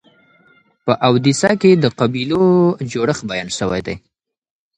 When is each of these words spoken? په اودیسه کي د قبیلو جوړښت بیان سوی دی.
په 0.85 0.93
اودیسه 1.07 1.51
کي 1.61 1.71
د 1.83 1.85
قبیلو 1.99 2.43
جوړښت 2.91 3.23
بیان 3.29 3.49
سوی 3.59 3.81
دی. 3.87 3.95